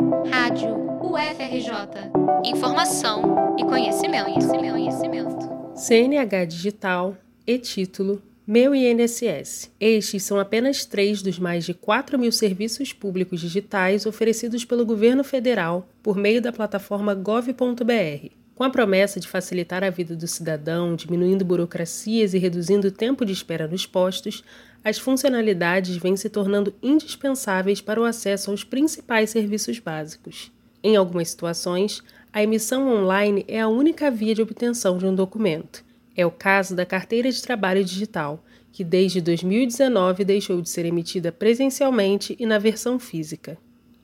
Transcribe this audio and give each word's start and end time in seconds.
Rádio 0.00 0.76
UFRJ. 1.02 2.10
Informação 2.42 3.54
e 3.58 3.64
conhecimento, 3.64 4.24
conhecimento, 4.24 4.72
conhecimento. 4.72 5.50
CNH 5.74 6.44
Digital, 6.46 7.16
e-título, 7.46 8.22
meu 8.46 8.74
INSS. 8.74 9.70
Estes 9.78 10.22
são 10.22 10.38
apenas 10.38 10.86
três 10.86 11.20
dos 11.20 11.38
mais 11.38 11.66
de 11.66 11.74
4 11.74 12.18
mil 12.18 12.32
serviços 12.32 12.94
públicos 12.94 13.40
digitais 13.40 14.06
oferecidos 14.06 14.64
pelo 14.64 14.86
governo 14.86 15.22
federal 15.22 15.86
por 16.02 16.16
meio 16.16 16.40
da 16.40 16.50
plataforma 16.50 17.14
gov.br. 17.14 18.30
Com 18.54 18.64
a 18.64 18.70
promessa 18.70 19.20
de 19.20 19.28
facilitar 19.28 19.84
a 19.84 19.90
vida 19.90 20.16
do 20.16 20.26
cidadão, 20.26 20.96
diminuindo 20.96 21.44
burocracias 21.44 22.32
e 22.32 22.38
reduzindo 22.38 22.88
o 22.88 22.92
tempo 22.92 23.24
de 23.24 23.32
espera 23.32 23.68
nos 23.68 23.84
postos, 23.84 24.42
as 24.82 24.98
funcionalidades 24.98 25.96
vêm 25.96 26.16
se 26.16 26.28
tornando 26.28 26.74
indispensáveis 26.82 27.80
para 27.80 28.00
o 28.00 28.04
acesso 28.04 28.50
aos 28.50 28.64
principais 28.64 29.30
serviços 29.30 29.78
básicos. 29.78 30.50
Em 30.82 30.96
algumas 30.96 31.28
situações, 31.28 32.02
a 32.32 32.42
emissão 32.42 32.88
online 32.88 33.44
é 33.46 33.60
a 33.60 33.68
única 33.68 34.10
via 34.10 34.34
de 34.34 34.40
obtenção 34.40 34.96
de 34.96 35.04
um 35.04 35.14
documento. 35.14 35.84
É 36.16 36.24
o 36.24 36.30
caso 36.30 36.74
da 36.74 36.86
Carteira 36.86 37.30
de 37.30 37.42
Trabalho 37.42 37.84
Digital, 37.84 38.42
que 38.72 38.82
desde 38.84 39.20
2019 39.20 40.24
deixou 40.24 40.62
de 40.62 40.70
ser 40.70 40.86
emitida 40.86 41.30
presencialmente 41.30 42.34
e 42.38 42.46
na 42.46 42.58
versão 42.58 42.98
física. 42.98 43.58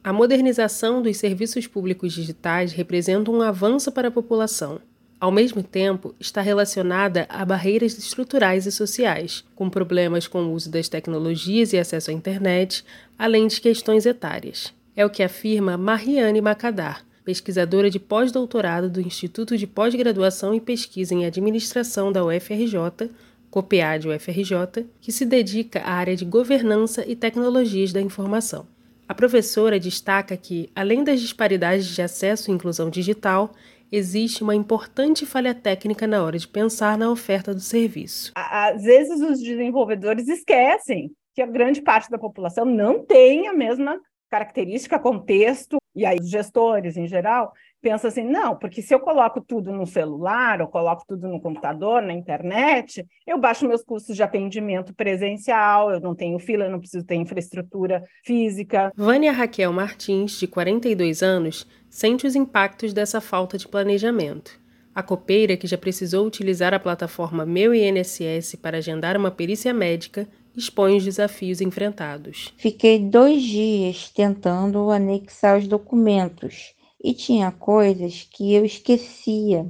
A 0.05 0.13
modernização 0.13 1.01
dos 1.01 1.17
serviços 1.17 1.67
públicos 1.67 2.13
digitais 2.13 2.73
representa 2.73 3.31
um 3.31 3.43
avanço 3.43 3.91
para 3.91 4.09
a 4.09 4.11
população. 4.11 4.81
Ao 5.19 5.33
mesmo 5.33 5.63
tempo, 5.63 6.15
está 6.21 6.43
relacionada 6.43 7.27
a 7.31 7.43
barreiras 7.43 7.97
estruturais 7.97 8.67
e 8.67 8.73
sociais, 8.73 9.45
com 9.55 9.71
problemas 9.71 10.27
com 10.27 10.43
o 10.43 10.53
uso 10.53 10.71
das 10.71 10.89
tecnologias 10.89 11.73
e 11.73 11.79
acesso 11.79 12.11
à 12.11 12.15
internet, 12.15 12.85
além 13.19 13.47
de 13.47 13.59
questões 13.59 14.05
etárias. 14.05 14.75
É 14.95 15.07
o 15.07 15.11
que 15.11 15.23
afirma 15.23 15.79
Mariane 15.79 16.43
Macadar, 16.43 17.03
pesquisadora 17.25 17.89
de 17.89 17.99
pós-doutorado 17.99 18.91
do 18.91 19.01
Instituto 19.01 19.57
de 19.57 19.67
Pós-Graduação 19.67 20.55
e 20.55 20.61
Pesquisa 20.61 21.15
em 21.15 21.25
Administração 21.25 22.13
da 22.13 22.23
UFRJ, 22.23 23.11
COPEAD 23.51 24.09
UFRJ, 24.09 24.87
que 25.01 25.11
se 25.11 25.25
dedica 25.25 25.81
à 25.81 25.93
área 25.93 26.15
de 26.15 26.27
governança 26.27 27.05
e 27.07 27.17
tecnologias 27.17 27.91
da 27.91 28.03
informação. 28.03 28.67
A 29.09 29.15
professora 29.15 29.81
destaca 29.81 30.37
que, 30.37 30.69
além 30.75 31.03
das 31.03 31.21
disparidades 31.21 31.87
de 31.87 32.03
acesso 32.03 32.51
e 32.51 32.55
inclusão 32.55 32.91
digital, 32.91 33.55
existe 33.91 34.43
uma 34.43 34.55
importante 34.55 35.25
falha 35.27 35.55
técnica 35.55 36.07
na 36.07 36.23
hora 36.23 36.39
de 36.39 36.49
pensar 36.49 36.99
na 36.99 37.11
oferta 37.11 37.55
do 37.55 37.61
serviço. 37.61 38.33
Às 38.35 38.83
vezes, 38.83 39.21
os 39.21 39.41
desenvolvedores 39.41 40.29
esquecem 40.29 41.11
que 41.35 41.43
a 41.43 41.47
grande 41.47 41.83
parte 41.83 42.11
da 42.11 42.19
população 42.19 42.65
não 42.65 43.05
tem 43.05 43.47
a 43.47 43.53
mesma 43.53 44.01
característica, 44.37 44.99
contexto, 44.99 45.79
e 45.95 46.05
aí 46.05 46.19
os 46.21 46.29
gestores 46.29 46.97
em 46.97 47.07
geral 47.07 47.53
pensam 47.81 48.09
assim, 48.09 48.25
não, 48.25 48.57
porque 48.57 48.83
se 48.83 48.93
eu 48.93 48.99
coloco 48.99 49.41
tudo 49.41 49.73
no 49.73 49.87
celular, 49.87 50.61
ou 50.61 50.67
coloco 50.67 51.05
tudo 51.07 51.29
no 51.29 51.41
computador, 51.41 52.03
na 52.03 52.13
internet, 52.13 53.07
eu 53.27 53.39
baixo 53.39 53.67
meus 53.67 53.83
custos 53.83 54.17
de 54.17 54.23
atendimento 54.23 54.93
presencial, 54.93 55.91
eu 55.93 56.01
não 56.01 56.15
tenho 56.15 56.39
fila, 56.39 56.65
eu 56.65 56.71
não 56.71 56.81
preciso 56.81 57.07
ter 57.07 57.15
infraestrutura 57.15 58.03
física. 58.25 58.93
Vânia 58.97 59.31
Raquel 59.31 59.73
Martins, 59.73 60.39
de 60.39 60.49
42 60.49 61.23
anos, 61.23 61.67
sente 61.89 62.27
os 62.27 62.35
impactos 62.35 62.93
dessa 62.93 63.21
falta 63.21 63.57
de 63.57 63.69
planejamento. 63.69 64.61
A 64.93 65.03
copeira, 65.03 65.57
que 65.57 65.67
já 65.67 65.79
precisou 65.79 66.27
utilizar 66.27 66.75
a 66.75 66.81
plataforma 66.81 67.47
Meu 67.47 67.73
INSS 67.73 68.57
para 68.57 68.79
agendar 68.79 69.17
uma 69.17 69.31
perícia 69.31 69.73
médica, 69.73 70.27
expõe 70.57 70.97
os 70.97 71.05
desafios 71.05 71.61
enfrentados. 71.61 72.53
Fiquei 72.57 72.99
dois 72.99 73.43
dias 73.43 74.11
tentando 74.11 74.91
anexar 74.91 75.59
os 75.59 75.69
documentos 75.69 76.75
e 77.03 77.13
tinha 77.13 77.51
coisas 77.53 78.27
que 78.31 78.55
eu 78.55 78.65
esquecia 78.65 79.67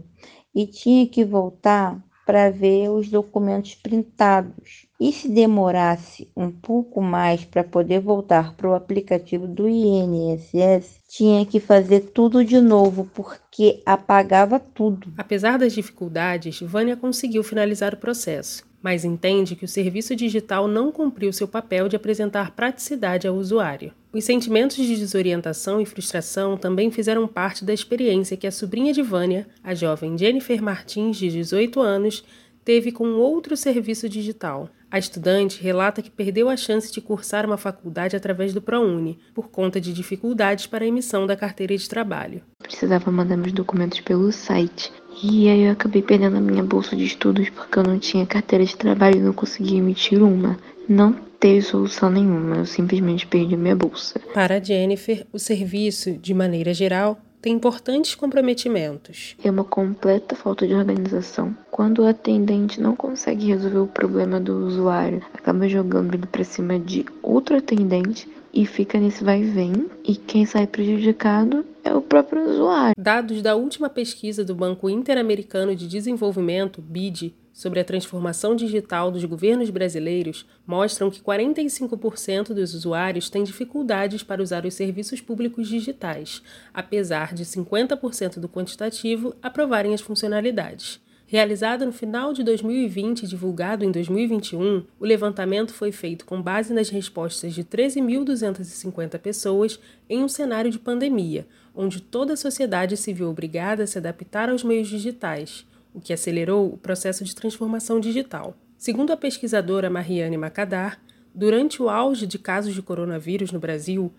e 0.54 0.66
tinha 0.66 1.06
que 1.06 1.24
voltar 1.24 2.02
para 2.24 2.50
ver 2.50 2.88
os 2.90 3.08
documentos 3.08 3.76
printados. 3.76 4.86
E 4.98 5.12
se 5.12 5.28
demorasse 5.28 6.28
um 6.36 6.50
pouco 6.50 7.00
mais 7.00 7.44
para 7.44 7.62
poder 7.62 8.00
voltar 8.00 8.54
para 8.56 8.68
o 8.68 8.74
aplicativo 8.74 9.46
do 9.46 9.68
INSS, 9.68 11.02
tinha 11.08 11.46
que 11.46 11.60
fazer 11.60 12.00
tudo 12.12 12.44
de 12.44 12.60
novo 12.60 13.08
porque 13.14 13.80
apagava 13.86 14.58
tudo. 14.58 15.12
Apesar 15.16 15.56
das 15.56 15.72
dificuldades, 15.72 16.60
Vânia 16.62 16.96
conseguiu 16.96 17.44
finalizar 17.44 17.94
o 17.94 17.98
processo 17.98 18.66
mas 18.86 19.04
entende 19.04 19.56
que 19.56 19.64
o 19.64 19.68
serviço 19.68 20.14
digital 20.14 20.68
não 20.68 20.92
cumpriu 20.92 21.32
seu 21.32 21.48
papel 21.48 21.88
de 21.88 21.96
apresentar 21.96 22.52
praticidade 22.52 23.26
ao 23.26 23.34
usuário. 23.34 23.92
Os 24.12 24.22
sentimentos 24.22 24.76
de 24.76 24.94
desorientação 24.94 25.80
e 25.80 25.84
frustração 25.84 26.56
também 26.56 26.88
fizeram 26.92 27.26
parte 27.26 27.64
da 27.64 27.74
experiência 27.74 28.36
que 28.36 28.46
a 28.46 28.52
sobrinha 28.52 28.92
de 28.92 29.02
Vânia, 29.02 29.48
a 29.60 29.74
jovem 29.74 30.16
Jennifer 30.16 30.62
Martins, 30.62 31.16
de 31.16 31.28
18 31.28 31.80
anos, 31.80 32.24
teve 32.64 32.92
com 32.92 33.08
outro 33.14 33.56
serviço 33.56 34.08
digital. 34.08 34.70
A 34.88 35.00
estudante 35.00 35.60
relata 35.60 36.00
que 36.00 36.10
perdeu 36.10 36.48
a 36.48 36.56
chance 36.56 36.92
de 36.92 37.00
cursar 37.00 37.44
uma 37.44 37.56
faculdade 37.56 38.14
através 38.14 38.54
do 38.54 38.62
ProUni, 38.62 39.18
por 39.34 39.48
conta 39.50 39.80
de 39.80 39.92
dificuldades 39.92 40.68
para 40.68 40.84
a 40.84 40.88
emissão 40.88 41.26
da 41.26 41.34
carteira 41.34 41.76
de 41.76 41.88
trabalho. 41.88 42.40
Precisava 42.66 43.10
mandar 43.10 43.36
meus 43.36 43.52
documentos 43.52 44.00
pelo 44.00 44.30
site 44.32 44.92
e 45.22 45.48
aí 45.48 45.62
eu 45.62 45.72
acabei 45.72 46.02
perdendo 46.02 46.36
a 46.36 46.40
minha 46.40 46.62
bolsa 46.62 46.94
de 46.94 47.04
estudos 47.04 47.48
porque 47.48 47.78
eu 47.78 47.82
não 47.82 47.98
tinha 47.98 48.26
carteira 48.26 48.64
de 48.64 48.76
trabalho 48.76 49.16
e 49.16 49.22
não 49.22 49.32
conseguia 49.32 49.78
emitir 49.78 50.22
uma. 50.22 50.58
Não 50.86 51.12
teve 51.40 51.62
solução 51.62 52.10
nenhuma, 52.10 52.56
eu 52.56 52.66
simplesmente 52.66 53.26
perdi 53.26 53.54
a 53.54 53.58
minha 53.58 53.74
bolsa. 53.74 54.20
Para 54.34 54.62
Jennifer, 54.62 55.26
o 55.32 55.38
serviço, 55.38 56.12
de 56.12 56.34
maneira 56.34 56.74
geral, 56.74 57.18
tem 57.40 57.54
importantes 57.54 58.14
comprometimentos. 58.14 59.36
É 59.42 59.50
uma 59.50 59.64
completa 59.64 60.34
falta 60.34 60.66
de 60.66 60.74
organização. 60.74 61.56
Quando 61.70 62.00
o 62.00 62.06
atendente 62.06 62.80
não 62.80 62.96
consegue 62.96 63.46
resolver 63.46 63.78
o 63.78 63.86
problema 63.86 64.40
do 64.40 64.66
usuário, 64.66 65.22
acaba 65.32 65.68
jogando 65.68 66.14
ele 66.14 66.26
para 66.26 66.44
cima 66.44 66.78
de 66.78 67.06
outro 67.22 67.56
atendente 67.56 68.28
e 68.52 68.66
fica 68.66 68.98
nesse 68.98 69.22
vai 69.22 69.42
e 69.42 69.44
vem, 69.44 69.86
e 70.04 70.16
quem 70.16 70.44
sai 70.44 70.66
prejudicado 70.66 71.64
é 71.86 71.94
o 71.94 72.02
próprio 72.02 72.42
usuário. 72.50 72.94
Dados 72.98 73.40
da 73.40 73.54
última 73.54 73.88
pesquisa 73.88 74.44
do 74.44 74.54
Banco 74.54 74.90
Interamericano 74.90 75.74
de 75.74 75.86
Desenvolvimento, 75.86 76.82
BID, 76.82 77.32
sobre 77.52 77.80
a 77.80 77.84
transformação 77.84 78.54
digital 78.54 79.10
dos 79.10 79.24
governos 79.24 79.70
brasileiros 79.70 80.44
mostram 80.66 81.10
que 81.10 81.22
45% 81.22 82.52
dos 82.52 82.74
usuários 82.74 83.30
têm 83.30 83.44
dificuldades 83.44 84.22
para 84.22 84.42
usar 84.42 84.66
os 84.66 84.74
serviços 84.74 85.20
públicos 85.20 85.68
digitais, 85.68 86.42
apesar 86.74 87.32
de 87.32 87.44
50% 87.44 88.40
do 88.40 88.48
quantitativo 88.48 89.34
aprovarem 89.40 89.94
as 89.94 90.00
funcionalidades. 90.00 91.00
Realizado 91.28 91.84
no 91.84 91.90
final 91.90 92.32
de 92.32 92.44
2020 92.44 93.24
e 93.24 93.26
divulgado 93.26 93.84
em 93.84 93.90
2021, 93.90 94.84
o 95.00 95.04
levantamento 95.04 95.74
foi 95.74 95.90
feito 95.90 96.24
com 96.24 96.40
base 96.40 96.72
nas 96.72 96.88
respostas 96.88 97.52
de 97.52 97.64
13.250 97.64 99.18
pessoas 99.18 99.80
em 100.08 100.22
um 100.22 100.28
cenário 100.28 100.70
de 100.70 100.78
pandemia, 100.78 101.44
onde 101.74 102.00
toda 102.00 102.34
a 102.34 102.36
sociedade 102.36 102.96
se 102.96 103.12
viu 103.12 103.28
obrigada 103.28 103.82
a 103.82 103.86
se 103.88 103.98
adaptar 103.98 104.48
aos 104.48 104.62
meios 104.62 104.86
digitais, 104.86 105.66
o 105.92 106.00
que 106.00 106.12
acelerou 106.12 106.72
o 106.72 106.78
processo 106.78 107.24
de 107.24 107.34
transformação 107.34 107.98
digital. 107.98 108.56
Segundo 108.78 109.12
a 109.12 109.16
pesquisadora 109.16 109.90
Mariane 109.90 110.36
Macadar, 110.36 111.00
durante 111.34 111.82
o 111.82 111.88
auge 111.88 112.24
de 112.24 112.38
casos 112.38 112.72
de 112.72 112.82
coronavírus 112.82 113.50
no 113.50 113.58
Brasil, 113.58 114.12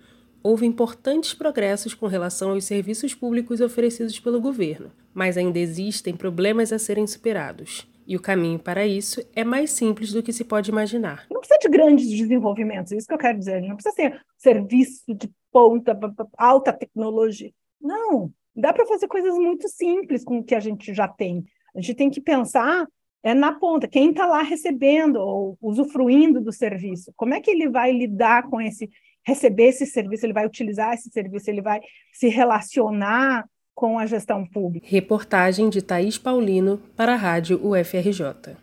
houve 0.44 0.66
importantes 0.66 1.34
progressos 1.34 1.94
com 1.94 2.08
relação 2.08 2.52
aos 2.52 2.66
serviços 2.66 3.14
públicos 3.14 3.62
oferecidos 3.62 4.20
pelo 4.20 4.42
governo, 4.42 4.92
mas 5.14 5.38
ainda 5.38 5.60
existem 5.60 6.16
problemas 6.16 6.72
a 6.72 6.80
serem 6.80 7.08
superados. 7.08 7.88
E 8.08 8.16
o 8.16 8.22
caminho 8.22 8.58
para 8.58 8.88
isso 8.88 9.22
é 9.36 9.44
mais 9.44 9.72
simples 9.72 10.14
do 10.14 10.24
que 10.24 10.32
se 10.32 10.46
pode 10.46 10.72
imaginar. 10.72 11.26
Não 11.30 11.42
precisa 11.42 11.60
de 11.60 11.68
grandes 11.68 12.10
desenvolvimentos, 12.10 12.94
isso 12.94 13.08
que 13.08 13.14
eu 13.14 13.18
quero 13.18 13.38
dizer. 13.38 13.62
Não 13.62 13.76
precisa 13.76 13.96
ser 13.96 14.22
serviço 14.38 15.14
de 15.14 15.30
ponta, 15.52 15.98
alta 16.38 16.72
tecnologia. 16.72 17.52
Não, 17.82 18.32
dá 18.56 18.72
para 18.72 18.86
fazer 18.86 19.08
coisas 19.08 19.36
muito 19.36 19.68
simples 19.68 20.24
com 20.24 20.40
o 20.40 20.44
que 20.44 20.56
a 20.56 20.60
gente 20.60 20.94
já 20.94 21.08
tem. 21.08 21.44
A 21.76 21.82
gente 21.82 21.96
tem 21.96 22.10
que 22.10 22.22
pensar 22.22 22.88
é 23.24 23.34
na 23.34 23.52
ponta, 23.52 23.90
quem 23.90 24.12
está 24.12 24.26
lá 24.26 24.42
recebendo 24.42 25.18
ou 25.18 25.58
usufruindo 25.62 26.40
do 26.40 26.54
serviço. 26.54 27.12
Como 27.16 27.34
é 27.34 27.42
que 27.42 27.52
ele 27.52 27.68
vai 27.68 27.92
lidar 27.92 28.48
com 28.50 28.62
esse 28.62 28.90
receber 29.28 29.66
esse 29.66 29.86
serviço, 29.86 30.26
ele 30.26 30.32
vai 30.32 30.46
utilizar 30.46 30.94
esse 30.94 31.10
serviço, 31.10 31.50
ele 31.50 31.62
vai 31.62 31.82
se 32.14 32.30
relacionar 32.30 33.46
com 33.76 34.00
a 34.00 34.06
gestão 34.06 34.48
pública. 34.48 34.88
Reportagem 34.90 35.70
de 35.70 35.82
Thaís 35.82 36.18
Paulino 36.18 36.80
para 36.96 37.14
a 37.14 37.18
Rádio 37.18 37.60
UFRJ. 37.62 38.56